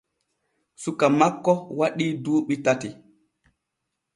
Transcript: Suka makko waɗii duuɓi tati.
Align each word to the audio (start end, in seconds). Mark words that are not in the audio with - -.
Suka 0.81 1.05
makko 1.19 1.53
waɗii 1.79 2.13
duuɓi 2.23 2.55
tati. 2.65 2.89